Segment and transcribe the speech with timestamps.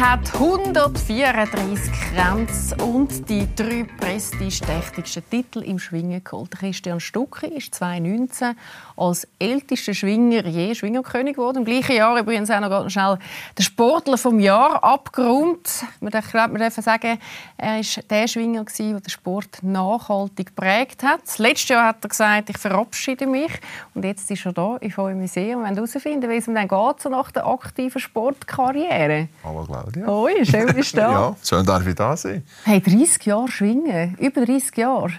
[0.00, 6.52] hat 134 Kränze und die drei prestigeträchtigsten Titel im Schwingen geholt.
[6.52, 8.56] Christian Stucki ist 2019
[8.96, 11.58] als ältester Schwinger je Schwingerkönig geworden.
[11.58, 13.18] Im gleichen Jahr übrigens auch noch ganz schnell
[13.58, 15.84] der Sportler vom Jahr abgeräumt.
[16.00, 17.18] Man darf sagen,
[17.58, 21.38] er war der Schwinger, der den Sport nachhaltig geprägt hat.
[21.38, 23.52] Letztes Jahr hat er gesagt, ich verabschiede mich.
[23.94, 24.78] Und jetzt ist er da.
[24.80, 25.58] Ich freue mich sehr.
[25.58, 29.28] Wir werden herausfinden, wie es ihm dann geht so nach der aktiven Sportkarriere.
[29.44, 30.06] Hallo Claudia.
[30.06, 31.10] Hoi, schön bist du da.
[31.10, 32.44] ja, schön darf ich da sein.
[32.64, 34.16] Hey, 30 Jahre Schwingen.
[34.18, 35.12] Über 30 Jahre.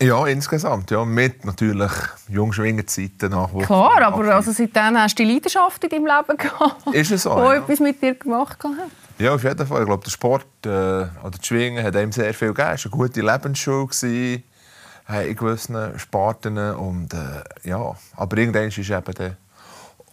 [0.00, 0.90] Ja, insgesamt.
[0.90, 1.90] Ja, mit natürlich
[2.28, 3.50] Jungschwingerzeiten nach.
[3.64, 6.94] Klar, aber also seitdem hast du die Leidenschaft in deinem Leben gehabt.
[6.94, 7.30] Ist es so?
[7.34, 7.54] Die ja.
[7.54, 8.90] etwas mit dir gemacht hat.
[9.18, 9.80] Ja, auf jeden Fall.
[9.80, 12.74] Ich glaube, der Sport äh, oder das Schwingen hat ihm sehr viel gegeben.
[12.74, 16.58] Es war eine gute Lebensschule in gewissen Sparten.
[16.58, 17.96] Und, äh, ja.
[18.16, 19.36] Aber irgendwann ist es eben der,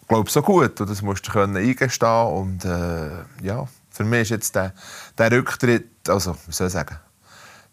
[0.08, 0.80] glaube so gut.
[0.80, 2.26] Und das musst du können eingestehen.
[2.26, 3.10] Und äh,
[3.44, 4.72] ja, für mich ist jetzt der,
[5.18, 6.96] der Rücktritt, also, wie soll ich sagen,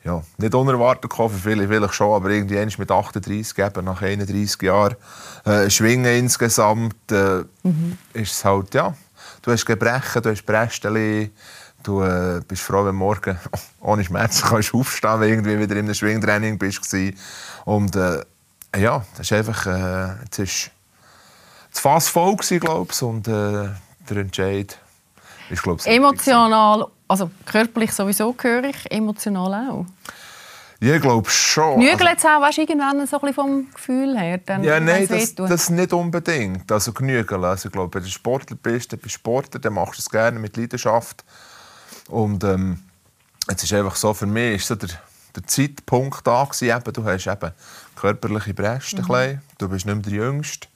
[0.03, 4.61] ja, nicht unerwartet gekommen, für viele vielleicht schon, aber irgendwie mit 38, eben nach 31
[4.61, 4.95] Jahren
[5.45, 7.97] äh, Schwingen insgesamt, äh, mhm.
[8.13, 8.93] ist es halt, ja,
[9.41, 11.31] du hast Gebrechen, du hast Brästchen,
[11.83, 13.37] du äh, bist froh, wenn morgen
[13.81, 16.93] ohne Schmerzen kannst aufstehen du irgendwie wieder in einem Schwingtraining bist.
[17.65, 18.23] Und äh,
[18.75, 20.71] ja, das ist einfach, äh, jetzt ist
[21.71, 23.69] das Fass voll glaube ich, und äh,
[24.09, 24.77] der Entscheid
[25.53, 29.85] ist, glaube ich, Emotional also körperlich sowieso höre ich, emotional auch.
[30.79, 31.79] Ja, ich glaube schon.
[31.79, 34.39] Genügelt also, auch weißt, irgendwann so ein vom Gefühl her?
[34.39, 36.69] Dann, ja, nein, das, das nicht unbedingt.
[36.71, 37.43] Also genügeln.
[37.43, 40.39] Also, ich glaube, wenn du Sportler bist, dann bist Sportler, dann machst du es gerne
[40.39, 41.23] mit Leidenschaft.
[42.09, 42.79] Und ähm,
[43.49, 44.89] jetzt ist einfach so, für mich ist so der,
[45.35, 47.51] der Zeitpunkt da gewesen, eben, du hast eben
[47.95, 49.39] körperliche Breste, mhm.
[49.59, 50.67] du bist nicht mehr der Jüngste.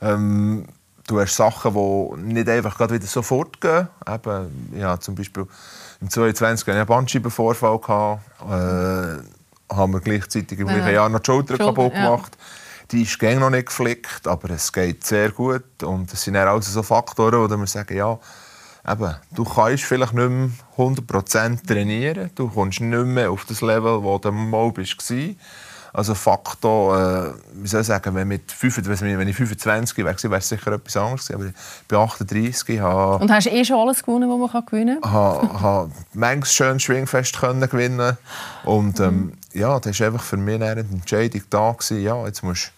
[0.00, 0.66] Ähm,
[1.06, 3.88] du hast Sachen, die nicht einfach wieder sofort gehen.
[4.08, 5.46] Eben, ja, zum Beispiel
[6.00, 7.80] im 22 hatte ich einen Bandscheibenvorfall.
[8.48, 12.36] Äh, haben wir gleichzeitig im gleichen Jahr noch die Schulter, Schulter kaputt gemacht.
[12.38, 12.44] Ja.
[12.90, 15.82] Die ist noch nicht geflickt, aber es geht sehr gut.
[15.82, 18.18] Und es sind auch also so Faktoren, wo wir sagen, ja,
[18.86, 22.30] eben, du kannst vielleicht nicht mehr 100% trainieren.
[22.34, 24.98] Du kommst nicht mehr auf das Level, wo du mal warst.
[25.94, 30.36] Also Faktor, äh, wie soll ich sagen, wenn, mit 25, wenn ich 25 wäre, wäre
[30.38, 31.52] es sicher etwas anderes gewesen.
[31.52, 31.52] Aber
[31.86, 32.80] bin 38.
[32.80, 35.12] Habe, Und hast du eh schon alles gewonnen, was man gewinnen kann?
[35.12, 38.16] habe, habe manches schön Schwingfest können gewinnen
[38.64, 39.32] Und ähm, mhm.
[39.52, 41.72] ja, das war einfach für mich eine Entscheidung da.
[41.72, 42.00] Gewesen.
[42.00, 42.72] Ja, jetzt musst,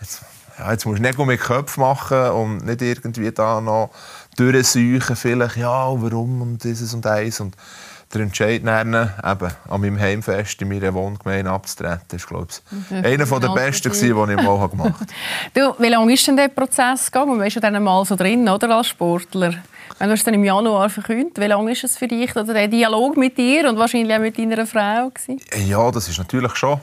[0.00, 0.22] jetzt,
[0.58, 3.90] ja, jetzt musst du nicht mit Köpfen machen und nicht irgendwie da noch
[4.36, 7.40] durchsuchen, vielleicht, ja, warum und dieses und eins.
[7.40, 7.56] Und
[8.12, 13.04] der Entscheid dann, eben, an meinem Heimfest in meiner Wohngemeinde abzutreten, ist, glaube ich, mhm.
[13.04, 15.06] einer der besten, die ich mal gemacht habe.
[15.54, 17.36] du, wie lange ist denn der Prozess gegangen?
[17.38, 19.54] Man ist ja dann mal so drin, oder, als Sportler.
[19.98, 22.68] Wenn du es dann im Januar verkündet, wie lange ist es für dich, oder der
[22.68, 25.10] Dialog mit dir und wahrscheinlich auch mit deiner Frau?
[25.10, 25.40] Gewesen?
[25.66, 26.80] Ja, das ist natürlich schon.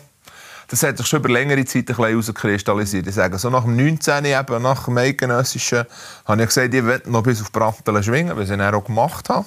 [0.72, 3.06] Das hat sich schon über längere Zeit ein herauskristallisiert.
[3.06, 5.84] Ich sage, so nach dem 19., eben, nach dem Eidgenössischen,
[6.26, 9.28] habe ich gesagt, ich will noch bis auf Bratteln schwingen, was ich dann auch gemacht
[9.28, 9.46] habe.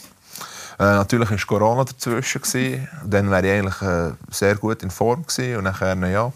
[0.78, 2.42] Äh, natürlich war Corona dazwischen.
[2.42, 2.88] Gewesen.
[3.04, 5.56] Dann wäre ich eigentlich äh, sehr gut in Form gewesen.
[5.56, 6.32] Und nachher, ja,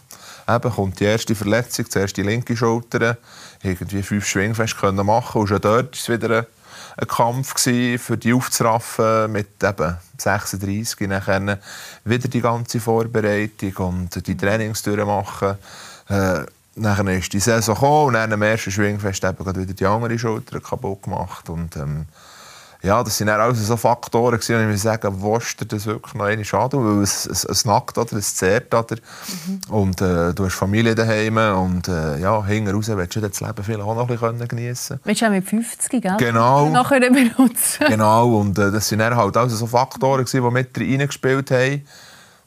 [0.49, 3.17] eben, kommt die erste Verletzung, zuerst die linke Schulter.
[3.63, 5.41] Irgendwie fünf Schwingfest können machen.
[5.41, 6.47] Und schon dort war es wieder ein,
[6.97, 11.09] ein Kampf gewesen, für die aufzuraffen mit eben 36.
[11.09, 11.59] Nachher
[12.05, 15.57] wieder die ganze Vorbereitung und die Trainings durchmachen.
[16.09, 16.45] Äh,
[16.79, 20.61] Nachher ist die Saison gekommen und dann am ersten Schwingfest eben wieder die andere Schulter
[20.61, 21.51] kaputt gemacht.
[21.51, 22.07] Und, ähm,
[22.81, 26.45] ja, das sind auch so Faktoren, die ich sagen, willst du das wirklich noch einmal
[26.45, 26.85] schaden?
[26.85, 28.73] Weil es, es, es nackt oder es zehrt.
[28.73, 28.97] Oder?
[29.47, 29.61] Mhm.
[29.69, 33.65] Und äh, du hast Familie daheim und äh, ja, hinten raus willst du das Leben
[33.65, 36.17] vielleicht auch noch ein bisschen geniessen Willst du auch mit 50, gell?
[36.19, 36.69] Genau.
[36.69, 41.85] Noch benutzen Genau, und äh, das sind halt also so Faktoren, die mit reingespielt haben.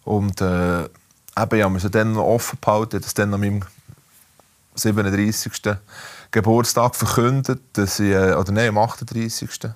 [0.06, 3.64] Und äh, eben, ja, wir dann noch offen behalten, dass dann an meinem
[4.76, 5.76] 37.
[6.32, 9.74] Geburtstag verkündet, dass ich, äh, oder nein, am 38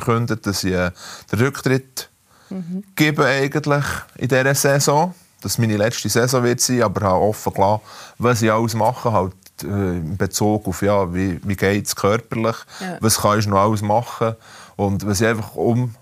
[0.00, 0.90] verkündet, dass ich äh,
[1.32, 2.10] den Rücktritt
[2.50, 2.84] mhm.
[2.96, 3.84] gebe eigentlich
[4.16, 5.14] in dieser Saison.
[5.40, 7.82] Dass es meine letzte Saison wird sein, aber habe offen gelassen,
[8.18, 12.56] was ich alles mache, halt äh, in Bezug auf ja, wie, wie geht es körperlich,
[12.80, 12.96] ja.
[13.00, 14.36] was kannst du noch alles machen
[14.76, 15.94] und was ich einfach um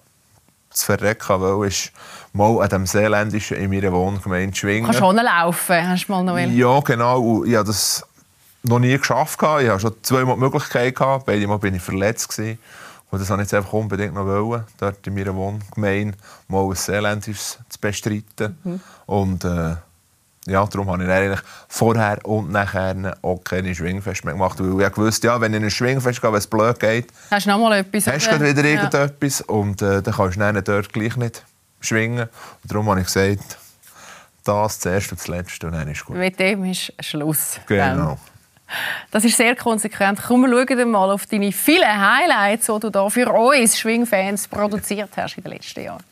[0.70, 1.92] zu verrecken will, ist
[2.32, 4.84] mal an dem Seeländischen in meiner Wohngemeinde schwingen.
[4.84, 7.44] Kannst schon laufen, hast du mal noch Ja, genau.
[7.44, 8.06] Ich habe das
[8.62, 9.38] noch nie geschafft.
[9.42, 10.94] Ich hatte schon zweimal die Möglichkeit.
[11.26, 12.28] Beide Mal war ich verletzt.
[12.28, 12.58] Gewesen.
[13.12, 16.16] Und das wollte ich jetzt einfach unbedingt noch wollen, dort in meiner Wohngemeinde
[16.48, 18.56] mal ein Seeländisches zu bestreiten.
[18.64, 18.80] Mhm.
[19.04, 19.76] Und äh,
[20.46, 24.58] ja, darum habe ich eigentlich vorher und nachher auch keine Schwingfest mehr gemacht.
[24.58, 27.44] Weil ich wusste, ja, wenn ich in ein Schwingfest gehe, wenn es blöd geht, hast
[27.44, 28.06] du noch mal etwas.
[28.06, 29.54] Hast du wieder irgendetwas ja.
[29.54, 31.44] und äh, dann kannst du dort gleich nicht
[31.80, 32.30] schwingen.
[32.62, 33.58] Und darum habe ich gesagt,
[34.42, 36.16] das zuerst und das Letzte und dann ist gut.
[36.16, 37.60] Mit dem ist Schluss.
[37.66, 38.18] Genau.
[39.10, 40.20] Das ist sehr konsequent.
[40.26, 45.10] Komm, wir schauen mal auf deine vielen Highlights, die du da für uns Schwingfans produziert
[45.16, 46.11] hast in den letzten Jahren.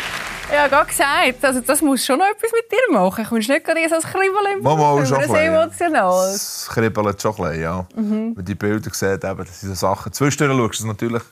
[0.53, 3.23] Ja, gerade gesagt, also das muss schon noch etwas mit dir machen.
[3.23, 6.29] Ich wünsche nicht gerade so ein Kribbeln im Mama, schon das emotional.
[6.33, 7.85] Es kribbelt schon ein bisschen, ja.
[7.95, 8.35] Mhm.
[8.35, 10.11] Wenn die Bilder sieht, eben, das sind so Sachen.
[10.11, 11.23] Zwischendurch schaust du es natürlich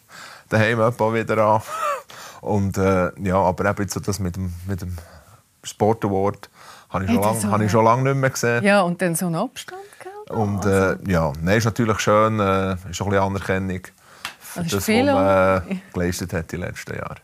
[0.47, 1.61] daheim wieder an.
[2.41, 4.95] Und, äh, ja, aber eben so das mit dem, mit dem
[5.63, 6.49] Sport Award
[6.89, 8.63] habe ich, schon lang, so, ich schon lange nicht mehr gesehen.
[8.63, 10.35] Ja, und dann so einen Abstand, gell?
[10.37, 13.81] Und äh, ja, nein, ist natürlich schön, äh, ist auch ein bisschen Anerkennung
[14.39, 17.17] für das, das was man äh, geleistet hat die letzten Jahre.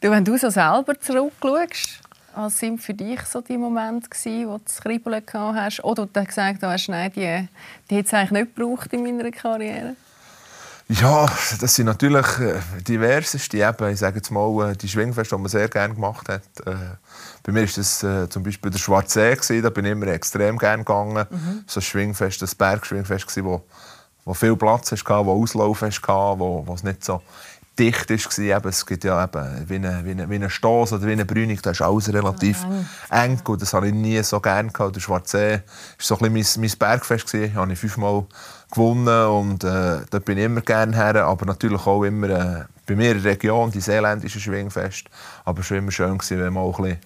[0.00, 2.00] Du, wenn du so selber zurückschaust,
[2.34, 5.82] was sind für dich so die Momente gewesen, wo du das Kribbeln hast?
[5.82, 7.48] Oder du gesagt hast, nein, die,
[7.90, 9.96] die hätte es eigentlich nicht gebraucht in meiner Karriere?
[10.90, 11.26] Ja,
[11.60, 13.58] das sind natürlich äh, diverseste.
[13.58, 16.42] Eben, ich sage jetzt mal, äh, die Schwingfeste, die man sehr gerne gemacht hat.
[16.64, 16.76] Äh,
[17.42, 20.56] bei mir war das äh, zum Beispiel der Schwarze See, da bin ich immer extrem
[20.56, 21.26] gerne gegangen.
[21.28, 21.64] Mhm.
[21.66, 23.62] So ein Schwingfest, ein Bergschwingfest, wo,
[24.24, 27.20] wo viel Platz hatte, wo Auslauf hatte, wo, wo es nicht so
[27.78, 28.38] dicht war.
[28.38, 31.24] Eben, es gibt ja eben wie eine, wie eine, wie eine Stoss oder wie eine
[31.24, 32.66] Brünig, da ist alles relativ
[33.10, 33.40] ja, eng.
[33.46, 34.96] Und das habe ich nie so gerne gehabt.
[34.96, 35.60] Der Schwarze war
[35.98, 37.34] so ein bisschen mein, mein Bergfest.
[37.34, 38.26] Das habe ich fünfmal
[38.70, 42.96] gewonnen und äh, dort bin ich immer gerne her, aber natürlich auch immer äh, bei
[42.96, 45.06] mir in der Region, die seeländische Schwingfest.
[45.44, 47.00] Aber es war immer schön, gewesen, wenn man auch ein bisschen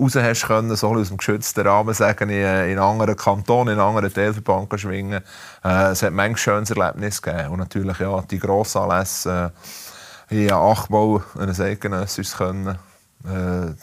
[0.00, 3.80] raus hast können, so aus dem geschützten Rahmen sagen, in, äh, in anderen Kantonen, in
[3.80, 5.22] anderen Teilverbanden schwingen.
[5.64, 7.48] Äh, es hat manchmal schönes Erlebnis gegeben.
[7.50, 9.97] Und natürlich ja, die Grossanlässe, äh,
[10.30, 12.78] ich achtmal ein eidgenössisches können.
[13.24, 13.74] Äh,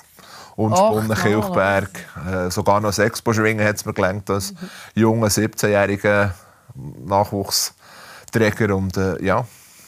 [0.56, 1.90] Unspunnen, Kilchberg,
[2.26, 4.58] äh, sogar noch das Expo-Schwingen hat es mir gelernt, als mhm.
[4.96, 6.32] junger 17-Jähriger
[6.76, 8.74] Nachwuchsträger.
[8.74, 9.46] Und äh, ja,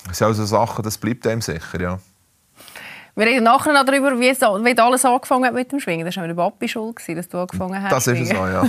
[0.08, 2.00] das sind also Sachen, das bleibt einem sicher, ja.
[3.18, 6.06] Wir reden nachher noch darüber, wie, es, wie alles angefangen hat mit dem Schwingen.
[6.06, 7.92] Das war wieder Papi schuld, dass du angefangen hast.
[7.92, 8.64] Das ist es so, ja.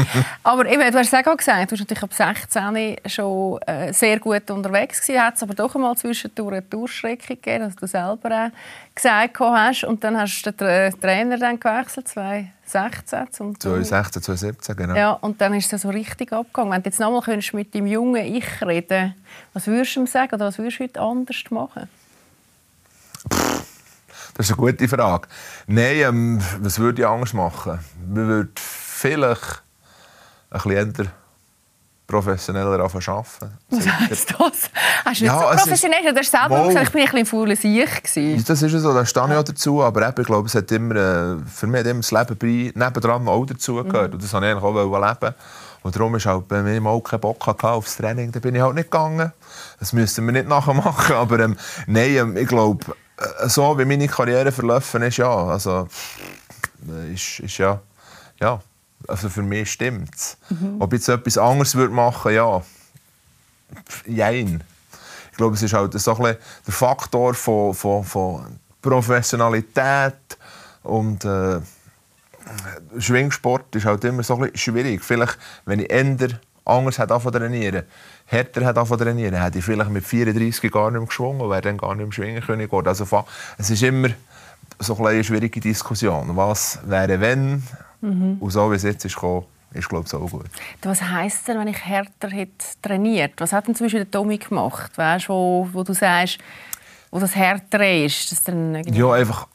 [0.42, 4.20] aber eben, du hast es auch gesagt, du warst natürlich ab 16 schon äh, sehr
[4.20, 8.30] gut unterwegs gewesen, hat es aber doch einmal zwischendurch eine Durchschreckung gegeben, dass du selber
[8.30, 9.84] auch gesagt hast.
[9.84, 14.94] Und dann hast du den Trainer dann gewechselt, 2016 zum 2016, 2017, genau.
[14.96, 16.72] Ja, und dann ist es so richtig abgegangen.
[16.74, 19.14] Wenn du jetzt nochmal mit deinem jungen Ich reden
[19.54, 21.88] was würdest du ihm sagen oder was würdest du heute anders machen?
[24.34, 25.28] Das ist eine gute Frage.
[25.66, 27.78] Nein, ähm, was würde ich anders machen?
[28.08, 29.62] Wir würden vielleicht
[30.50, 31.10] ein bisschen
[32.06, 33.58] professioneller arbeiten.
[33.70, 34.70] Was heisst das?
[35.04, 36.12] Hast du nicht ja, so professionell?
[36.12, 38.44] Du hast selber gesagt, ich bin ein bisschen fauler Sieg.
[38.46, 39.82] Das ist so, da stehe ich auch dazu.
[39.82, 43.28] Aber eben, ich glaube, es hat immer, äh, für mich hat immer das Leben nebendran
[43.28, 44.08] auch dazugehört.
[44.08, 44.14] Mhm.
[44.14, 45.34] Und das wollte ich eigentlich auch leben.
[45.82, 48.32] Und darum ist halt bei mir auch keinen Bock auf das Training.
[48.32, 49.32] Da bin ich halt nicht gegangen.
[49.78, 51.14] Das müssten wir nicht nachher machen.
[51.16, 52.94] Aber ähm, nein, ähm, ich glaube,
[53.46, 55.32] so wie meine Karriere verlaufen ist, ja.
[55.32, 55.88] Also,
[57.12, 57.80] ist, ist ja,
[58.40, 58.60] ja.
[59.06, 60.36] Also für mich stimmt es.
[60.48, 60.76] Mhm.
[60.80, 62.62] Ob ich jetzt etwas anderes würde machen ja.
[64.06, 64.64] Jein.
[65.30, 70.14] Ich glaube, es ist halt so ein der Faktor von, von, von Professionalität
[70.82, 71.60] und äh,
[72.98, 75.02] Schwingsport ist halt immer so ein schwierig.
[75.02, 76.28] Vielleicht, wenn ich eher
[76.64, 77.84] anders hätte trainieren
[78.26, 81.76] härter hätte trainieren hätte ich vielleicht mit 34 gar nicht mehr geschwungen und wäre dann
[81.76, 82.86] gar nicht mehr schwingen können.
[82.86, 83.24] Also,
[83.58, 84.08] es ist immer
[84.78, 86.36] so eine schwierige Diskussion.
[86.36, 87.62] Was wäre, wenn?
[88.00, 88.38] Mhm.
[88.40, 90.46] Und so wie es jetzt ist gekommen, ist glaube ich so gut.
[90.82, 93.32] Was heisst denn, wenn ich härter hätte trainiert?
[93.38, 94.96] Was hat denn zum Beispiel der Tommy gemacht?
[94.96, 96.38] Weißt, wo, wo du sagst,
[97.10, 98.32] wo das härter ist?
[98.32, 99.46] Das dann ja, einfach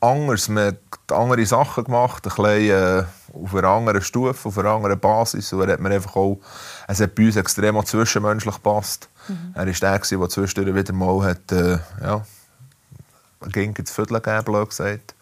[0.00, 0.48] anders.
[0.48, 4.98] Man hat andere Sachen gemacht, ein bisschen, äh, auf einer anderen Stufe, auf einer anderen
[4.98, 5.52] Basis.
[5.52, 6.38] Und er hat mir einfach auch,
[6.86, 9.08] es hat bei uns extrem auch zwischenmenschlich gepasst.
[9.28, 9.52] Mhm.
[9.54, 12.22] Er war der, der zwischendurch wieder mal hat, äh, ja,
[13.52, 15.14] ging ins Viertel gegeben, blöd gesagt.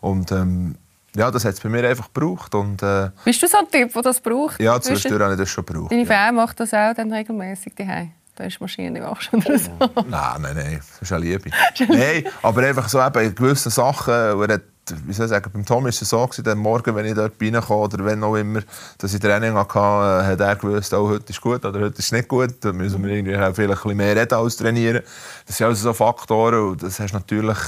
[0.00, 0.76] Und ähm,
[1.14, 2.54] ja, das hat es bei mir einfach gebraucht.
[2.54, 4.60] Und, äh, Bist du so ein Typ, der das braucht?
[4.60, 5.92] Ja, zwischendurch habe ich das schon gebraucht.
[5.92, 6.26] Deine ja.
[6.26, 8.12] Frau macht das auch dann regelmäßig daheim?
[8.36, 9.70] Da ist die Maschine auch schon oder so.
[10.08, 11.50] nein, nein, nein, das ist eine Liebe.
[11.88, 14.60] nein, aber einfach so eben in gewissen Sachen, wo er
[15.06, 17.76] wie soll ich sagen, beim Tom war es so, dass morgen, wenn ich dort reinkam
[17.78, 18.60] oder wenn auch immer,
[18.98, 22.12] dass ich Training hatte, äh, hat er gewusst, oh, heute ist gut oder heute ist
[22.12, 22.54] nicht gut.
[22.60, 25.02] Da müssen wir irgendwie vielleicht ein bisschen mehr reden als trainieren.
[25.46, 27.58] Das sind also so Faktoren und das hast natürlich,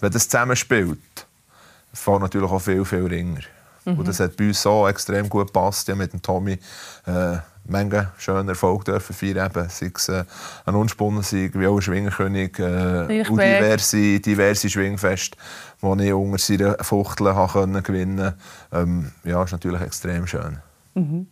[0.00, 0.98] wenn das zusammenspielt,
[1.92, 3.40] fällt natürlich auch viel, viel ringer.
[3.84, 3.98] Mhm.
[3.98, 6.58] Und das hat bei uns so extrem gut gepasst, ja, mit dem Tommy.
[7.06, 10.24] Äh, Menge schönen Erfolg dürfen feiern eben, sei es äh,
[10.66, 15.36] ein Unspunnensieg, wie auch ein Schwingerkönig, äh, und diverse, diverse Schwingfeste,
[15.82, 17.32] die ich unter seiner Fuchtel
[17.82, 18.36] gewinnen konnte.
[18.72, 20.58] Ähm, ja, ist natürlich extrem schön.
[20.94, 21.26] Mhm.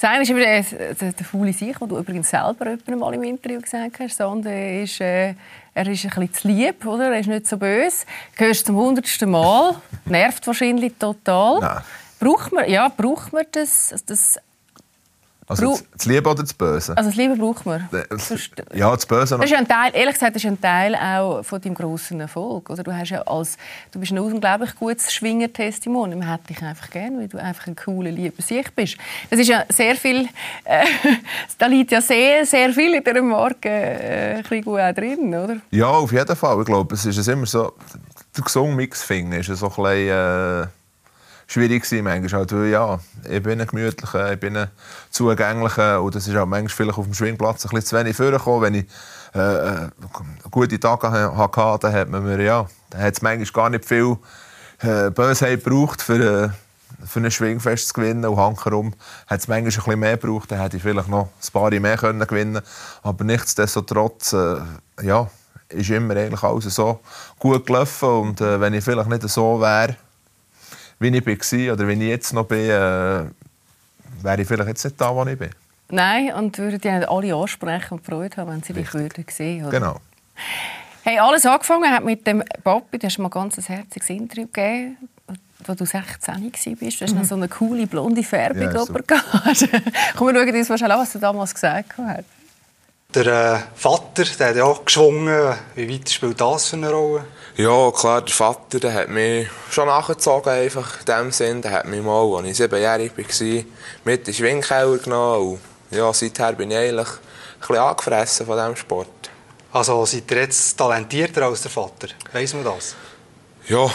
[0.00, 0.64] Das eine ist über den,
[1.00, 5.00] den, den faule Sieg, den du übrigens selber mal im Interview gesagt hast, sondern ist,
[5.00, 5.34] äh,
[5.74, 7.12] er ist ein bisschen zu lieb, oder?
[7.12, 8.04] er ist nicht so böse.
[8.36, 11.60] Du hörst zum hundertsten Mal, nervt wahrscheinlich total.
[11.60, 11.82] Nein.
[12.20, 14.38] Braucht man, ja, braucht man das, das
[15.48, 16.96] also das, das Liebe oder das Böse?
[16.96, 17.88] Also das Liebe braucht man.
[18.74, 19.38] Ja, das Böse.
[19.38, 22.68] Das ist ein Teil, ehrlich gesagt, das ist ein Teil auch von deinem grossen Erfolg.
[22.68, 22.82] Oder?
[22.82, 23.56] Du, hast ja als,
[23.90, 26.10] du bist ein unglaublich gutes Schwinger-Testimon.
[26.10, 28.98] Man hat dich einfach gerne, weil du einfach ein cooler, lieber Sicht bist.
[29.30, 30.28] Das ist ja sehr viel,
[30.64, 30.84] äh,
[31.56, 35.56] da liegt ja sehr, sehr viel in dieser Marke äh, auch drin, oder?
[35.70, 36.60] Ja, auf jeden Fall.
[36.60, 37.72] Ich glaube, es ist immer so,
[38.36, 40.66] der gesunde Mix finden ist so ein bisschen, äh
[41.48, 44.68] schwierig gewesen, manchmal halt, weil, ja, ich bin ein gemütlicher, ich bin ein
[45.10, 48.62] zugänglicher und das ist auch manchmal vielleicht auf dem Schwingplatz ein bisschen zu wenig vorgekommen.
[48.62, 48.86] Wenn ich
[49.34, 49.88] äh, äh
[50.50, 54.18] gute Tage hatte, dann hat man mir, ja, dann hat es manchmal gar nicht viel
[54.80, 56.48] äh, Bösheit gebraucht, für, äh,
[57.06, 58.26] für ein Schwingfest zu gewinnen.
[58.26, 58.92] Und hankerum
[59.26, 61.96] hat es manchmal ein bisschen mehr gebraucht, dann hätte ich vielleicht noch ein paar mehr
[61.96, 62.60] können gewinnen
[63.02, 64.56] Aber nichtsdestotrotz, äh,
[65.02, 65.30] ja,
[65.70, 67.00] ist immer eigentlich alles so
[67.38, 69.96] gut gelaufen und äh, wenn ich vielleicht nicht so wäre,
[71.00, 73.24] wie ich war oder wie ich jetzt noch bin, äh,
[74.22, 75.50] wäre ich vielleicht jetzt nicht da, wo ich bin.
[75.90, 79.70] Nein, und würden die alle ansprechen und Freude haben, wenn sie dich würden sehen würden.
[79.70, 80.00] Genau.
[81.02, 84.98] Hey, alles angefangen hat mit dem Papi, du hast mir ein ganz herziges Interview gegeben,
[85.64, 87.00] wo du 16 warst.
[87.00, 88.92] Du hast noch so eine coole blonde Färbung ja, so.
[88.92, 89.06] gehabt.
[90.16, 92.24] Komm, wir schauen uns mal an, was du damals gesagt hast.
[93.14, 95.54] Der äh, Vater der hat ja auch geschwungen.
[95.74, 97.24] Wie weit spielt das für eine Rolle?
[97.58, 101.60] Ja, klar, der Vater der hat mich schon nachgezogen, einfach in dem Sinn.
[101.60, 103.64] Der hat mich mal, als ich siebenjährig war,
[104.04, 105.58] mit in den Schwingkeller genommen.
[105.58, 105.60] Und
[105.90, 109.30] ja, seither bin ich eigentlich ein bisschen angefressen von diesem Sport.
[109.72, 112.06] Also seid ihr jetzt talentierter als der Vater?
[112.32, 112.94] Weiss man das?
[113.66, 113.90] Ja,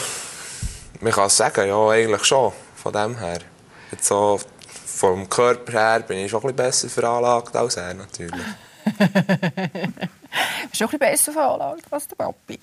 [1.00, 3.40] man kann es sagen, ja, eigentlich schon, von dem her.
[3.92, 4.42] Jetzt so
[4.86, 8.46] vom Körper her bin ich schon ein bisschen besser veranlagt als er, natürlich.
[10.70, 12.60] Bist du auch ein bisschen besser veranlagt als der Papi?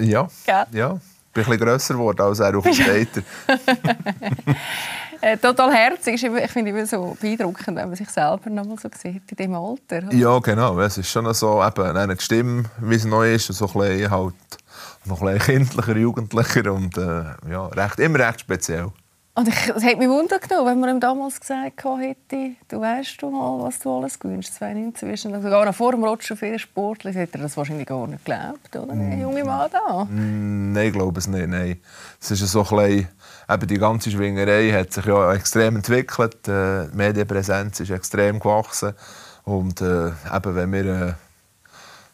[0.00, 0.28] Ja.
[0.46, 0.66] ja.
[0.72, 1.00] ja.
[1.34, 3.22] Ich bin ein bisschen grösser geworden als er auf dem Skater.
[5.22, 6.22] äh, total herzig.
[6.22, 9.54] Ich finde immer so beeindruckend, wenn man sich selber noch mal so sieht in diesem
[9.54, 10.12] Alter.
[10.12, 10.78] Ja, genau.
[10.80, 14.34] Es ist schon so, eben, eine Stimme, wie es neu ist, so ein bisschen halt
[15.06, 18.92] noch ein bisschen kindlicher, jugendlicher und äh, ja, recht, immer recht speziell.
[19.34, 23.22] Und ich, es hat mich Wunder genommen, wenn man ihm damals gesagt hätte, du weißt
[23.22, 25.24] du mal, was du alles gewünscht 2019 bist.
[25.24, 28.76] Und sogar noch vor dem Rutschen für Sportler hätte er das wahrscheinlich gar nicht geglaubt,
[28.76, 28.94] oder?
[28.94, 29.10] Mm.
[29.10, 30.04] Der junge Mann da.
[30.04, 31.48] Mm, nein, ich glaube es nicht.
[31.48, 31.80] Nein.
[32.20, 33.08] Es ist so ein
[33.48, 36.46] eben die ganze Schwingerei hat sich ja extrem entwickelt.
[36.46, 38.92] Äh, die Medienpräsenz ist extrem gewachsen.
[39.44, 41.14] Und äh, eben, wenn wir äh,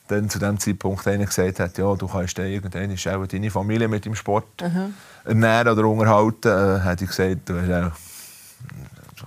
[0.09, 3.88] dann zu dem Zeitpunkt einer gesagt hat, ja, du kannst dann irgendwann auch deine Familie
[3.88, 4.95] mit dem Sport mhm.
[5.25, 7.93] ernähren oder unterhalten, äh, hat ich gesagt, du hast auch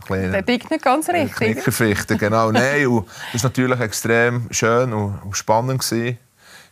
[0.07, 2.19] der tickt nicht ganz richtig.
[2.19, 2.51] Genau.
[2.51, 5.81] Nein, und das war natürlich extrem schön und spannend.
[5.81, 6.17] Gewesen,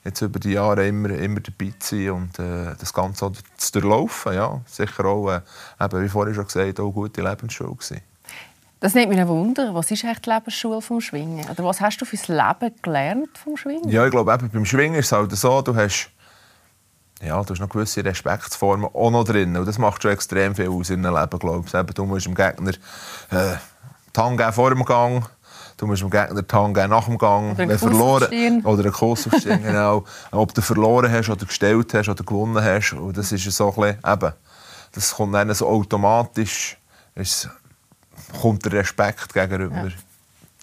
[0.04, 4.34] jetzt über die Jahre immer, immer dabei zu sein und äh, das Ganze zu durchlaufen.
[4.34, 4.62] Ja.
[4.66, 5.42] Sicher auch, äh,
[5.82, 8.02] eben, wie vorhin schon gesagt, auch eine gute Lebensschule gewesen.
[8.82, 9.76] Das nimmt mich ein Wunder.
[9.76, 11.46] Was ist eigentlich die Lebensschule vom Schwingen?
[11.50, 13.90] Oder was hast du fürs Leben gelernt vom Schwingen?
[13.90, 16.10] Ja, ich glaube, eben, beim Schwingen ist es halt so, du hast,
[17.22, 19.58] ja, du hast noch gewisse Respektsformen auch noch drin.
[19.58, 21.74] Und das macht schon extrem viel aus in einem Leben, glaube ich.
[21.74, 22.72] Eben, du musst dem Gegner
[23.32, 23.58] äh,
[24.16, 25.30] die Hand geben vor dem Gang.
[25.76, 27.52] Du musst dem Gegner die Hand geben nach dem Gang.
[27.56, 30.06] Oder einen verloren, Oder einen Kuss aufstehen, genau.
[30.32, 32.94] Ob du verloren hast, oder gestellt hast, oder gewonnen hast.
[32.94, 34.34] Und das ist so ein bisschen, eben,
[34.94, 36.78] das kommt dann so automatisch.
[37.16, 37.50] Ist
[38.42, 39.92] kommt der Respekt gegenüber ja.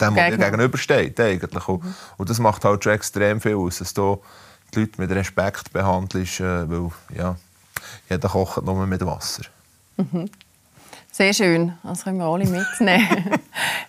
[0.01, 1.19] dem, der dir gegenübersteht.
[1.21, 1.69] Eigentlich.
[1.69, 1.95] Und, mhm.
[2.17, 4.23] und das macht halt schon extrem viel aus, dass du
[4.75, 7.37] die Leute mit Respekt behandelst, äh, weil ja,
[8.09, 9.45] jeder kocht nur mit Wasser.
[9.97, 10.31] Mhm.
[11.17, 13.09] Sehr schön, das können wir alle mitnehmen.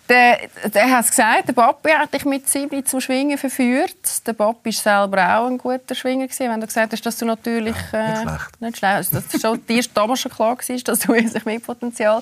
[0.08, 0.40] der,
[0.74, 4.26] der hat es gesagt, der Papi hat dich mit sieben zum Schwingen verführt.
[4.26, 6.28] Der Papi war selber auch ein guter Schwinger.
[6.28, 6.50] Gewesen.
[6.50, 7.76] Wenn du gesagt hast, dass du natürlich...
[7.92, 8.50] Ja, nicht schlecht.
[8.62, 8.94] Äh, nicht schlecht.
[8.94, 11.12] Also, dass das schon, dir damals schon klar war, dass du
[11.46, 12.22] mehr Potenzial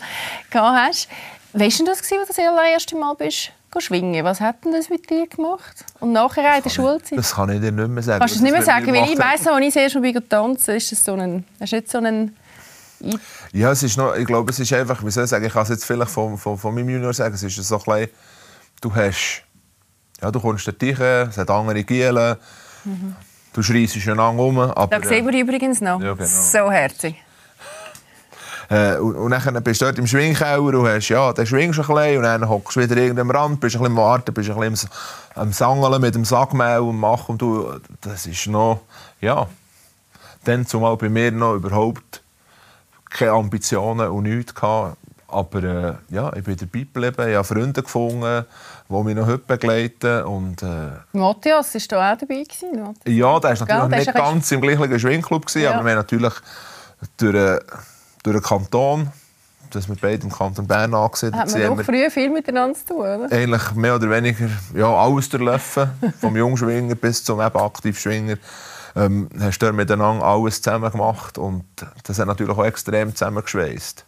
[0.49, 1.07] gehabt hast.
[1.57, 4.23] Weißt du das, als du das allererste Mal bist schwingen.
[4.23, 5.85] Was hat denn das mit dir gemacht?
[5.99, 7.17] Und nachher in der Schulzeit?
[7.17, 8.19] Das kann ich dir nicht mehr sagen.
[8.19, 8.87] Kannst du es nicht mehr sagen?
[8.87, 11.45] Weil ich weiss, als ich sehr schon tanzen ist das so ein...
[11.59, 12.35] Hast du nicht so einen...
[13.51, 15.63] Ja, es ist noch, ich glaube, es ist einfach, wie soll ich sagen, ich kann
[15.63, 18.09] es jetzt vielleicht von, von, von meinem Junior sagen, es ist so ein bisschen,
[18.81, 19.43] du hast,
[20.21, 22.37] ja, du kommst dort rein, es hat andere Gielen,
[22.85, 23.15] mhm.
[23.53, 24.57] du schreist einander um.
[24.59, 26.01] Aber, da sehen wir übrigens noch.
[26.01, 26.25] Ja, genau.
[26.25, 27.15] So herzig.
[28.69, 31.83] Äh, und, und dann bist du dort im Schwingkeller und hast, ja, dann schwingst du
[31.83, 34.49] ein bisschen und dann hockst du wieder irgendwo am Rand, bist ein bisschen warten, bist
[34.49, 34.89] ein bisschen
[35.35, 38.81] am, Sangeln mit dem Sackmehl und machen und du, das ist noch,
[39.21, 39.47] ja,
[40.43, 42.21] dann zumal bei mir noch überhaupt
[43.09, 44.97] keine Ambitionen und nichts gehabt.
[45.27, 48.45] Aber äh, ja, ich bin dabei geblieben, ich habe Freunde gefunden,
[48.87, 50.23] die mich noch heute begleiten.
[50.23, 52.43] Und, äh, Matthias war da auch dabei?
[52.43, 55.73] Gewesen, ja, der war natürlich nicht ganz im gleichen Schwingclub, gewesen, ja.
[55.73, 56.33] aber wir haben natürlich
[57.17, 57.59] durch, äh,
[58.25, 59.11] durch den Kanton,
[59.71, 62.97] dass wir beide im Kanton Bern angesehen Hat man doch früher viel miteinander zu tun,
[62.99, 63.31] oder?
[63.31, 65.89] Eigentlich mehr oder weniger ja, alles durchlaufen,
[66.19, 68.37] vom Jungschwinger bis zum eben Aktivschwinger.
[68.95, 71.65] Ähm, hast du miteinander alles zusammen gemacht und
[72.03, 74.04] das hat natürlich auch extrem zusammengeschweißt.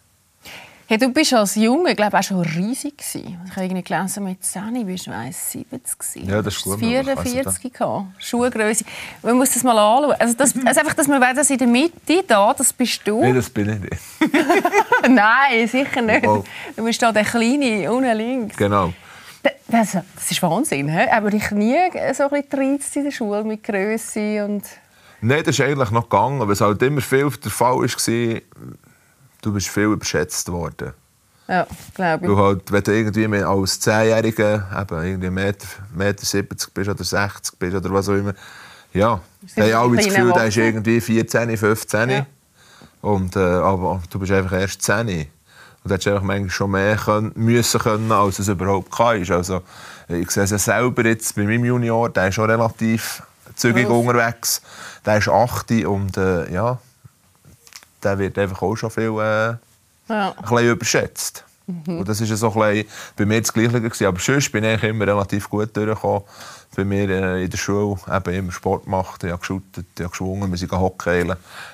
[0.90, 3.38] Hey, du bist als Junge, glaube auch schon riesig gewesen.
[3.44, 6.78] Ich habe irgendwie gelesen, mit 10 bist du 1,70 Ja, das ist gut.
[6.78, 8.06] 44 gehabt.
[8.16, 8.86] Schuhgröße.
[9.22, 10.16] Man muss das mal anschauen.
[10.18, 13.20] Also, das, also einfach, dass man weiß, dass in der Mitte da, das bist du.
[13.20, 14.02] Nein, das bin ich nicht.
[15.10, 16.24] Nein, sicher nicht.
[16.24, 16.46] Wow.
[16.74, 18.56] Du bist da der Kleine, unten links.
[18.56, 18.94] Genau.
[19.66, 20.88] Das, das ist Wahnsinn.
[20.88, 21.06] He?
[21.10, 21.76] Aber ich nie
[22.14, 24.62] so ein bisschen in der Schule mit Größe und...
[25.20, 28.40] Nein, das ist eigentlich noch gegangen, weil es halt immer viel der Fall war,
[29.42, 30.92] du bist viel überschätzt worden.
[31.48, 32.30] Ja, glaube ich.
[32.30, 37.58] Du halt, wenn du irgendwie als Zehnjähriger eben irgendwie Meter, Meter 70 bist oder 60
[37.58, 38.34] bist oder was auch immer,
[38.92, 39.20] ja,
[39.56, 42.10] dann haben alle das Gefühl, du bist irgendwie 14, 15.
[42.10, 42.26] Ja.
[43.00, 45.08] Und, äh, aber du bist einfach erst 10.
[45.08, 45.28] Und
[45.84, 49.24] du hättest einfach manchmal schon mehr können, müssen können, als es überhaupt kann.
[49.30, 49.62] Also,
[50.08, 53.22] ich sehe es selber jetzt bei meinem Junior, der ist schon relativ
[53.54, 54.00] zügig oh.
[54.00, 54.60] unterwegs.
[55.06, 56.78] Der ist 8 und äh, ja,
[58.02, 59.56] der wird einfach auch schon viel äh,
[60.08, 60.34] ja.
[60.38, 61.44] ein überschätzt.
[61.66, 61.98] Mhm.
[61.98, 63.80] Und das war so ein bisschen bei mir das Gleiche.
[63.80, 64.06] Gewesen.
[64.06, 66.22] Aber sonst bin ich immer relativ gut durchgekommen.
[66.76, 70.10] Bei mir äh, in der Schule eben immer Sport gemacht, ich habe geschuttet, ich habe
[70.10, 71.26] geschwungen, wir sind Hockey,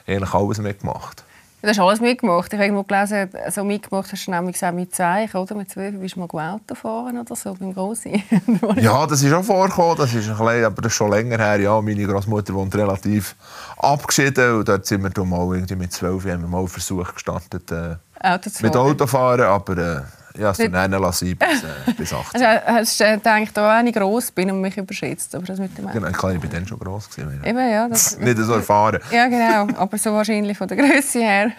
[0.06, 1.24] eigentlich alles mitgemacht.
[1.64, 2.52] Du hast alles mitgemacht.
[2.52, 5.54] Ich habe irgendwo gelesen, so mitgemacht hast du nämlich auch mit Zeichen, oder?
[5.54, 8.22] Mit zwölf bist du mal Auto fahren oder so beim Grossi.
[8.76, 9.96] ja, das ist auch vorgekommen.
[9.96, 11.58] Das ist ein bisschen, aber das ist schon länger her.
[11.58, 13.34] Ja, meine Großmutter wohnt relativ
[13.78, 17.72] abgeschieden und dort sind wir dann mal irgendwie mit zwölf haben wir mal Versuch gestartet
[17.72, 20.00] äh, Auto mit Autofahren, aber äh,
[20.36, 22.42] ja, es dann lassen bis, äh, bis 18.
[22.42, 25.76] Also, hast du gedacht, da wenn ich gross bin und mich überschätzt, aber das mit
[25.78, 27.08] dem Genau, ich war dann schon gross.
[27.08, 27.50] Gewesen, ja.
[27.50, 27.88] Eben, ja.
[27.88, 29.00] Das, Nicht so erfahren.
[29.12, 31.52] Ja, genau, aber so wahrscheinlich von der Größe her.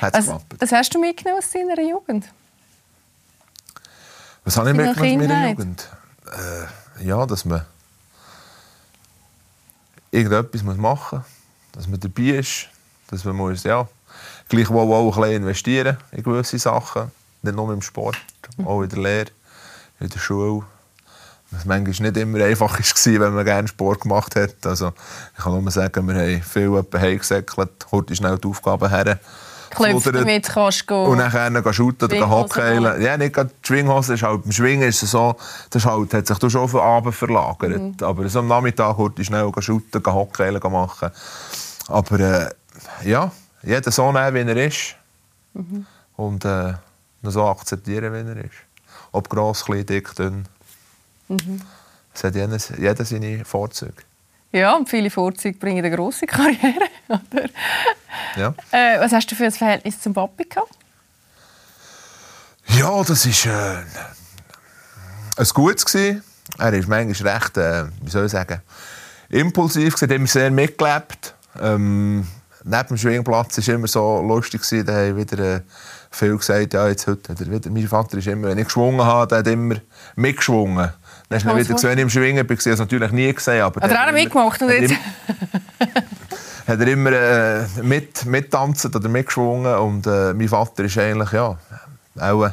[0.00, 2.26] Was, was hast du mitgenommen aus deiner Jugend?
[4.44, 5.88] Was habe ich mitgenommen aus meiner Jugend?
[6.98, 7.64] Äh, ja, dass man
[10.10, 11.24] irgendetwas machen muss,
[11.70, 12.68] dass man dabei ist,
[13.08, 13.86] dass man muss, ja,
[14.48, 17.12] gleichwohl auch ein bisschen investieren in gewisse Sachen
[17.42, 18.16] nicht nur im Sport,
[18.64, 19.30] auch in der Lehre,
[20.00, 20.64] in der Schule.
[21.50, 24.64] Was manchmal nicht immer einfach war, wenn man gerne Sport gemacht hat.
[24.64, 24.92] Also,
[25.36, 29.18] ich kann nur sagen, wir haben viel heimgesäckelt, heute schnell die Aufgaben her.
[29.74, 33.00] Klopft damit kannst du Und dann gehen shooten oder hockeilen.
[33.00, 34.14] Ja, nicht gerade die Schwinghose.
[34.14, 35.36] Ist halt, beim Schwingen ist es so,
[35.70, 37.80] das halt, hat sich schon auf den Abend verlagert.
[37.80, 37.96] Mhm.
[38.02, 41.10] Aber so am Nachmittag heute schnell shooten, hockeilen machen.
[41.88, 42.50] Aber äh,
[43.04, 43.30] ja,
[43.62, 44.96] jeder so nehmen, wie er ist.
[45.54, 45.86] Mhm.
[46.16, 46.74] Und äh,
[47.30, 48.54] so akzeptieren, wie er ist.
[49.12, 50.46] Ob gross, klein, dick, dünn.
[51.28, 51.60] Mhm.
[52.14, 54.02] Es hat jeder, jeder seine Vorzüge.
[54.52, 56.88] Ja, und viele Vorzüge bringen eine grosse Karriere.
[57.08, 57.48] Oder?
[58.36, 58.54] Ja.
[58.70, 60.74] Äh, was hast du für ein Verhältnis zum Papi gehabt?
[62.68, 63.84] Ja, das war äh,
[65.38, 65.86] ein gutes.
[65.86, 66.22] Gewesen.
[66.58, 68.60] Er ist manchmal recht, äh, wie soll ich sagen,
[69.30, 71.34] impulsiv, hat immer sehr mitgelebt.
[71.60, 72.26] Ähm,
[72.64, 75.60] neben dem Schwingplatz war immer so lustig, da haben wieder äh,
[76.12, 79.38] viel gesagt, ja, jetzt heute, wieder, mein Vater ist immer, wenn ich geschwungen habe, der
[79.38, 79.76] hat immer
[80.14, 80.92] mitgeschwungen.
[81.28, 83.62] Dann hast du wieder gesehen, im Schwingen ich es natürlich nie gesehen.
[83.62, 84.60] Aber hat er auch mitgemacht?
[84.60, 84.94] Jetzt?
[86.66, 91.56] hat er immer äh, mit, mittanzen oder mitgeschwungen und äh, mein Vater ist eigentlich, ja,
[92.18, 92.50] auch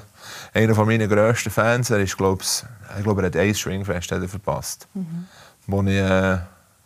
[0.54, 1.90] einer meiner grössten Fans.
[1.90, 2.66] Er ist, glaub's,
[2.98, 4.88] ich glaube, er hat ein Schwingfest hat er verpasst.
[4.94, 5.28] Mhm.
[5.68, 6.38] Wo ich, äh,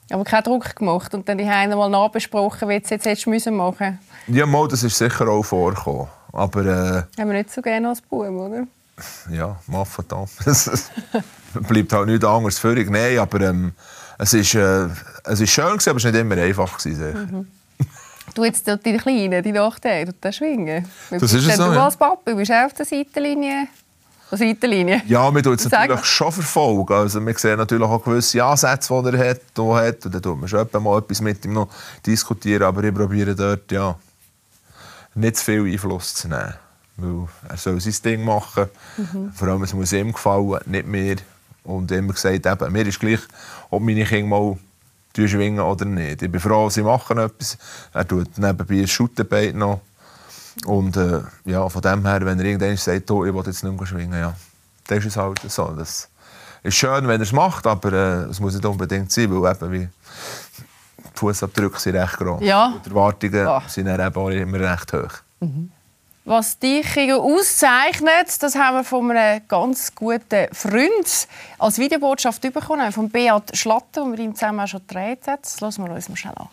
[0.10, 3.28] aber keinen Druck gemacht und dann die Heine mal nachbesprochen, wie du es jetzt hättest
[3.28, 6.08] müssen machen Ja, mal, das ist sicher auch vorgekommen.
[6.34, 8.68] Aber äh, Haben wir nicht so gerne als Bub, oder?
[9.32, 10.28] ja, Maffatan.
[10.46, 10.92] Es
[11.68, 12.90] bleibt halt nichts anderes völlig.
[12.90, 13.74] Nein, aber ähm,
[14.18, 14.88] es ist, äh,
[15.24, 16.78] es ist schön gewesen, aber es war nicht immer einfach.
[16.78, 17.48] Gewesen,
[18.34, 20.88] Du jetzt dort die Kleinen, die Nachteile, und das Schwingen.
[21.12, 21.86] Das bist ist es so, Du ja.
[21.86, 23.68] als Papa bist auf der Seitenlinie.
[24.32, 25.02] Auf der Seitenlinie.
[25.06, 26.94] Ja, wir tun es natürlich schon verfolgen.
[26.94, 29.42] Also, wir sehen natürlich auch gewisse Ansätze, die er hat.
[29.60, 30.06] Und, hat.
[30.06, 31.68] und dann tut man schon mal etwas mit ihm noch
[32.06, 32.64] diskutieren.
[32.64, 33.96] Aber ich probiere dort ja,
[35.16, 36.56] nicht zu viel Einfluss zu nehmen.
[36.98, 38.68] Weil er soll sein Ding machen.
[39.34, 41.16] Vor allem, es muss ihm gefallen, nicht mir.
[41.64, 43.22] Und immer gesagt, eben, mir ist gleich,
[43.70, 44.58] ob meine Kinder mal
[45.16, 46.22] schwingen oder nicht.
[46.22, 47.58] Ich bin froh, sie machen etwas.
[47.94, 49.82] Er tut nebenbei ein Schuttenbein noch.
[50.66, 53.78] Und äh, ja, von dem her, wenn er irgendwann sagt, oh, ich will jetzt nicht
[53.78, 54.36] mehr schwingen, ja,
[54.88, 55.68] dann ist es halt so.
[55.68, 56.10] Das
[56.62, 59.72] ist schön, wenn er es macht, aber äh, es muss nicht unbedingt sein, weil eben
[59.72, 59.90] wie
[61.16, 62.42] Fußabdrücke sind recht groß.
[62.44, 62.68] Ja.
[62.68, 63.64] Und die Erwartungen Ah.
[63.68, 65.12] sind dann eben auch immer recht hoch.
[66.26, 71.28] Was dich auszeichnet, das haben wir von einem ganz guten Freund
[71.60, 75.42] als Videobotschaft bekommen, von Beat Schlatter, der mit ihm zusammen auch schon gedreht hat.
[75.44, 76.48] Das hören wir uns mal schnell an.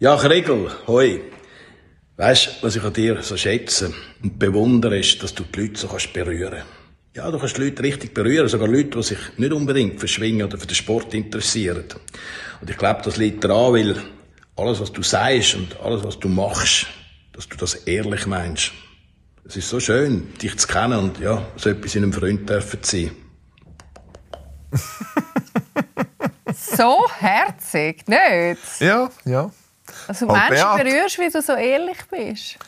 [0.00, 1.22] Ja, Kregel, hoi.
[2.18, 5.88] Weißt, was ich an dir so schätze und bewundere, ist, dass du die Leute so
[5.88, 6.62] kannst berühren
[7.14, 10.46] Ja, du kannst die Leute richtig berühren, sogar Leute, die sich nicht unbedingt für Schwingen
[10.46, 11.84] oder für den Sport interessieren.
[12.60, 13.96] Und ich glaube, das liegt daran, weil
[14.56, 16.86] alles, was du sagst und alles, was du machst,
[17.32, 18.72] dass du das ehrlich meinst.
[19.44, 22.82] Es ist so schön, dich zu kennen und ja, so etwas in einem Freund dürfen
[22.82, 23.10] zu sein.
[26.54, 28.80] So herzig, nicht?
[28.80, 29.50] Ja, ja.
[30.06, 30.84] Also du Halt Menschen Beat.
[30.84, 32.58] berührst, wie du so ehrlich bist.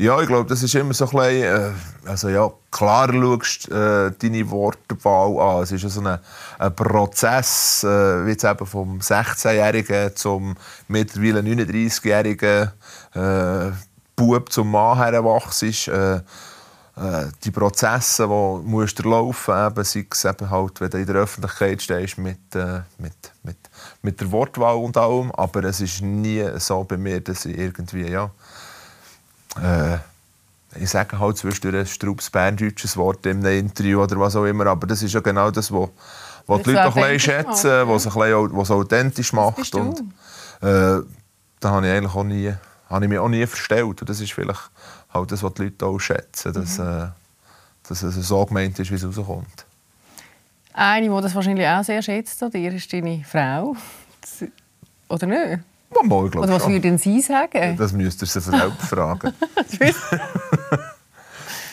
[0.00, 1.72] Ja, ich glaube, das ist immer so ein bisschen, äh,
[2.06, 5.62] also ja, klar schaust äh, deine Wortwahl an.
[5.62, 6.18] Es ist ja so ein,
[6.58, 10.56] ein Prozess, äh, wie jetzt eben vom 16-Jährigen zum
[10.88, 12.70] mittlerweile 39-Jährigen
[13.12, 13.72] äh,
[14.16, 15.88] Bub zum Mann heranwachst.
[15.88, 16.14] Äh,
[17.00, 21.06] äh, die Prozesse, die musst du laufen, eben, sei es eben halt, wenn du in
[21.06, 23.58] der Öffentlichkeit stehst mit, äh, mit, mit,
[24.00, 28.08] mit der Wortwahl und allem, aber es ist nie so bei mir, dass ich irgendwie,
[28.10, 28.30] ja,
[29.62, 29.98] äh,
[30.76, 34.66] ich sage halt zwischendurch ein straubes berndeutsches Wort in einem Interview oder was auch immer,
[34.66, 35.88] aber das ist ja genau das, was,
[36.46, 37.88] was die Leute auch ein schätzen, ja.
[37.88, 39.74] was es authentisch macht.
[39.74, 40.00] Und,
[40.60, 41.00] äh,
[41.60, 42.54] da habe ich eigentlich auch nie,
[42.88, 44.00] habe ich mich auch nie verstellt.
[44.00, 44.70] Und das ist vielleicht
[45.12, 46.86] halt das, was die Leute auch schätzen, dass, Mhm.
[46.86, 47.08] äh,
[47.88, 49.66] dass es so gemeint ist, wie es rauskommt.
[50.72, 53.76] Eine, die das wahrscheinlich auch sehr schätzt an dir, ist deine Frau.
[55.08, 55.60] Oder nicht?
[56.02, 56.72] Mal, Oder was schon.
[56.72, 57.76] würde denn sie sagen?
[57.76, 59.32] Das müsst ihr sie selber fragen.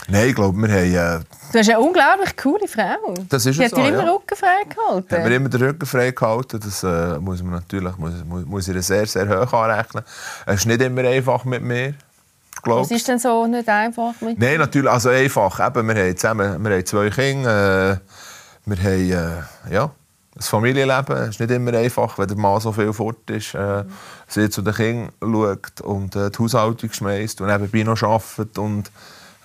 [0.10, 1.22] Nein, ich glaube, wir haben...
[1.22, 3.14] Äh, Du hast eine unglaublich coole Frau.
[3.30, 4.12] Das ist Die es hat dir auch, immer ja.
[4.12, 5.16] Rücken frei gehalten.
[5.16, 6.60] haben wir immer den Rücken frei gehalten.
[6.60, 10.04] Das äh, muss man natürlich muss, muss, ich ihr sehr, sehr hoch anrechnen.
[10.46, 11.94] Es ist nicht immer einfach mit mir,
[12.64, 15.66] glaube Was ist denn so nicht einfach mit Nein, natürlich, also einfach.
[15.66, 17.92] Eben, wir haben zusammen wir haben zwei Kinder.
[17.92, 17.98] Äh,
[18.66, 19.12] wir haben
[19.70, 19.92] äh, ja,
[20.38, 21.30] ein Familienleben.
[21.30, 23.56] Ist nicht immer einfach, wenn der Mann so viel fort ist.
[23.56, 23.84] Äh,
[24.28, 28.58] sie zu den Kindern schaut und äh, die Haushaltung schmeißt und nebenbei noch arbeitet.
[28.58, 28.92] Und,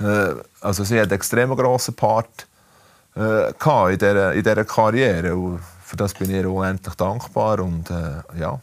[0.00, 2.46] äh, also sie hat einen extrem grossen Part
[3.16, 5.34] äh, in dieser, in dieser Karriere.
[5.34, 7.60] Und für das bin ich ihr unendlich dankbar.
[7.60, 8.60] Und, äh, ja,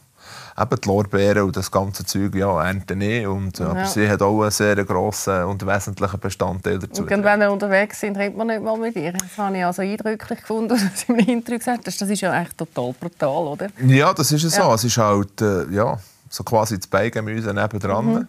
[0.61, 3.25] eben die Lorbeeren und das ganze Zeug ja, ernte ich.
[3.27, 3.67] Und, Ja.
[3.69, 7.03] Aber sie hat auch einen sehr grossen und wesentlichen Bestandteil dazu.
[7.03, 9.13] Und wenn wir unterwegs sind, redet man nicht mal mit ihr.
[9.13, 12.01] Das habe ich also eindrücklich gefunden, was in einem Interview gesagt hast.
[12.01, 13.67] Das ist ja eigentlich total brutal, oder?
[13.85, 14.65] Ja, das ist es Ja.
[14.65, 14.73] so.
[14.73, 15.97] Es ist halt äh, ja,
[16.29, 18.27] so quasi das Beigemüse nebendran.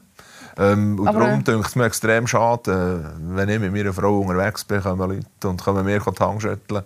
[0.59, 1.09] Ähm, und Mhm.
[1.09, 4.19] Aber, darum äh, denke ich es mir extrem schade, äh, wenn ich mit meiner Frau
[4.21, 6.83] unterwegs bin, kommen Leute und kommen mir die Hand schütteln.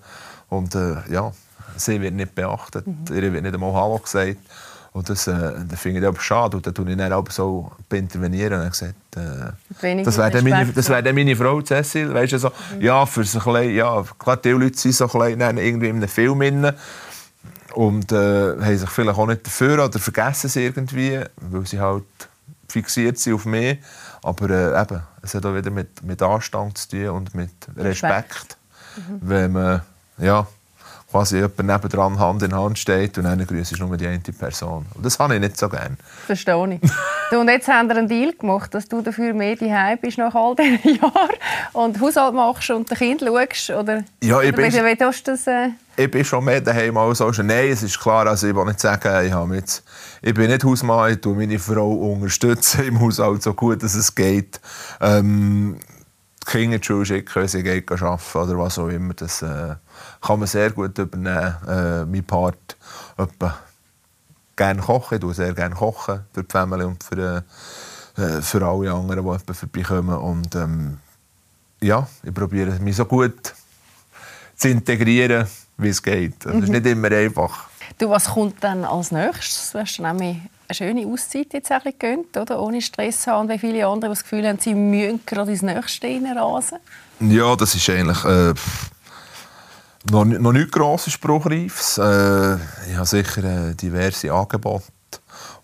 [0.50, 1.32] Und äh, ja,
[1.76, 2.94] sie wird nicht beachtet, Mhm.
[3.14, 4.36] ihr wird nicht einmal Hallo gesagt.
[4.94, 6.56] Und das, äh, das finde ich aber schade.
[6.56, 10.66] Und dann tue ich dann auch so intervenieren und gesagt, äh, das wäre dann meine,
[10.66, 12.14] Respekt das dann meine Frau, Cecil.
[12.14, 15.18] Weißt du, so, ja, für so ein bisschen, ja, klar, die Leute sind so ein
[15.18, 16.72] bisschen dann irgendwie in einem Film drin
[17.74, 22.04] und äh, haben sich vielleicht auch nicht dafür oder vergessen es irgendwie, weil sie halt
[22.68, 23.78] fixiert sind auf mich.
[24.22, 28.56] Aber äh, eben, es hat auch wieder mit, mit Anstand zu tun und mit Respekt.
[29.20, 29.82] Wenn man
[30.18, 30.46] ja,
[31.14, 34.84] quasi jemand nebendran Hand in Hand steht und einer grüßt nur die eine Person.
[34.94, 35.96] Und das habe ich nicht so gerne.
[36.26, 36.90] Verstehe ich.
[37.30, 40.34] Du, und jetzt haben wir einen Deal gemacht, dass du dafür mehr daheim bist nach
[40.34, 41.30] all diesen Jahren
[41.72, 43.70] und Haushalt machst und den Kind schaust.
[43.70, 45.46] Oder, Ja, ich oder bin- wie, tust du das?
[45.46, 47.30] Äh, ich bin schon mehr daheim als so.
[47.30, 49.84] Nein, es ist klar, also ich will nicht sagen, ich, habe jetzt,
[50.20, 54.12] ich bin nicht Hausmann, ich tue meine Frau unterstützen im Haushalt so gut, dass es
[54.16, 54.60] geht.
[55.00, 55.76] Ähm,
[56.44, 59.14] die Kinder in die Schule schicken, sie geht arbeiten oder was auch immer.
[59.14, 59.76] Das äh,
[60.24, 61.56] kann man sehr gut übernehmen.
[61.68, 62.76] Äh, mein Part
[63.16, 63.58] etwa
[64.56, 65.28] gerne kochen.
[65.28, 67.44] Ich sehr gerne kochen für die Family und für,
[68.16, 70.16] äh, für alle anderen, die etwa vorbeikommen.
[70.16, 70.98] Und ähm,
[71.80, 73.54] ja, ich probiere mich so gut
[74.56, 76.44] zu integrieren, wie es geht.
[76.44, 77.68] Das ist nicht immer einfach.
[77.98, 79.72] Du, was kommt dann als nächstes?
[79.72, 82.60] Du hast nämlich eine schöne Auszeit jetzt ein bisschen gegönnt, oder?
[82.60, 85.62] ohne Stress zu haben, wie viele andere, die das Gefühl haben, sie müssen gerade ins
[85.62, 86.78] Nächste reinrasen.
[87.20, 88.54] Ja, das ist eigentlich äh,
[90.10, 91.98] noch, noch nicht grosses Spruchreifes.
[91.98, 92.54] Äh,
[92.90, 94.84] ich habe sicher äh, diverse Angebote,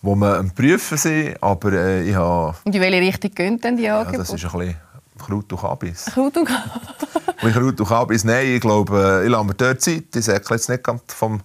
[0.03, 2.57] die man am Prüfen sind, aber äh, ich habe...
[2.65, 4.19] Und in welche Richtung gehen denn die Ja, Angebote?
[4.19, 4.77] das ist ein bisschen
[5.19, 6.05] Kraut und Kabis.
[6.15, 8.25] Kraut und bisschen Kraut und Kabis.
[8.25, 10.05] Nein, ich glaube, äh, ich lasse mir dort Zeit.
[10.15, 11.41] Ich sage jetzt nicht vom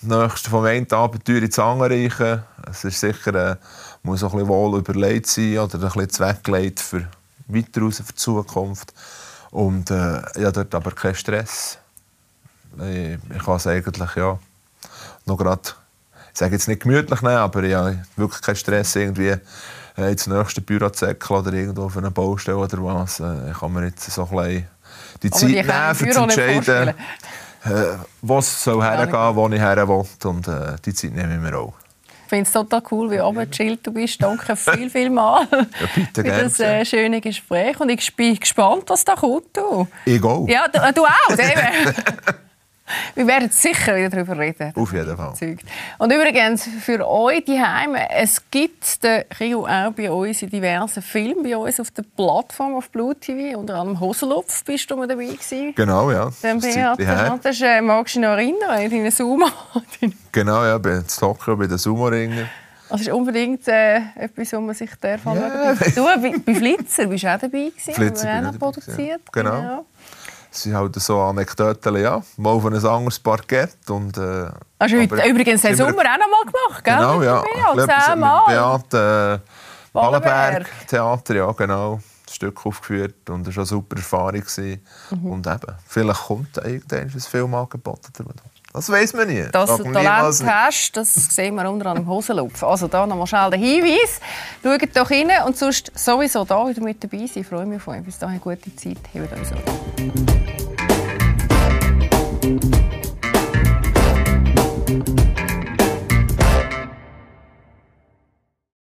[0.00, 2.42] nächsten, vom einen Abenteuer ins andere reichen.
[2.70, 3.56] Es ist sicher, äh,
[4.02, 7.08] muss auch ein bisschen wohl überlegt sein oder ein bisschen zweckgelegt für
[7.48, 8.92] weiter raus, für die Zukunft.
[9.50, 11.78] Und äh, ich habe dort aber keinen Stress.
[12.80, 14.38] Ich, ich kann es eigentlich, ja,
[15.26, 15.62] noch gerade,
[16.32, 19.36] ich sage jetzt nicht gemütlich nehmen, aber ich habe wirklich keinen Stress irgendwie
[19.96, 23.20] äh, ins nächste Büro zu oder irgendwo auf einer Baustelle oder was.
[23.20, 24.66] Äh, ich kann mir jetzt so ein
[25.22, 26.88] die Aber Zeit nehmen, im zu entscheiden,
[27.64, 30.04] äh, wo es soll hergehen wo ich her will.
[30.24, 31.74] Und äh, die Zeit nehme ich mir auch.
[32.24, 34.22] Ich finde es total cool, wie oben chillt du bist.
[34.22, 35.46] Danke viel, viel mal
[35.94, 37.80] bitte, für das äh, schöne Gespräch.
[37.80, 39.56] Und ich bin gespannt, was da kommt.
[39.56, 39.88] Du.
[40.04, 40.46] Ich auch.
[40.46, 41.36] Ja, du, du auch.
[43.14, 44.72] Wir werden sicher wieder darüber reden.
[44.74, 45.34] Auf jeden Fall.
[45.98, 51.02] Und übrigens, für euch die Heime, es gibt den Rio auch bei uns in diversen
[51.02, 55.06] Filmen, bei uns auf der Plattform auf Blue TV, unter anderem Hoselupf bist du mal
[55.06, 55.74] dabei gewesen.
[55.74, 56.30] Genau, ja.
[56.42, 59.46] Dann Das Beat, das äh, magst du noch erinnern, in deinen Suma?
[60.32, 62.48] Genau, ja, bei Tokio, bei den Sumo-Ringen.
[62.90, 65.32] Das ist unbedingt äh, etwas, wo man sich darf Ja.
[65.32, 68.60] anschauen Du, bei, bei Flitzer bist du auch dabei gewesen, Flitzer haben wir auch ich
[68.60, 68.92] noch dabei gewesen.
[68.96, 69.20] produziert.
[69.32, 69.84] Genau.
[70.50, 72.22] Es sind halt so Anekdoten, ja.
[72.36, 73.76] Mal auf ein anderes Parkett.
[73.88, 74.46] Und, äh,
[74.80, 76.96] Hast du heute übrigens den Sommer auch noch mal gemacht, gell?
[76.96, 77.42] Genau, Mit ja.
[77.74, 78.72] Glaube, Zehnmal.
[78.72, 79.38] Mit Beat, äh,
[79.92, 80.66] Wallenberg.
[80.88, 82.00] Theater, ja, genau.
[82.26, 84.32] Das Stück aufgeführt und es war eine super Erfahrung.
[84.40, 84.84] gewesen.
[85.10, 85.26] Mhm.
[85.32, 88.00] Und eben, vielleicht kommt da irgendwann ein Filmangebot.
[88.20, 88.34] oder was.
[88.70, 89.44] Das weiß man nie.
[89.50, 92.62] Dass du Talent hast, das sehen wir unter anderem Hosenlupf.
[92.62, 94.20] Also da nochmal schnell der Hinweis.
[94.62, 97.30] Schaut doch rein und sonst sowieso da wieder mit dabei sein.
[97.42, 98.04] Ich freue mich auf euch.
[98.04, 98.98] Bis dahin gute Zeit.
[99.14, 100.37] Habt euch so.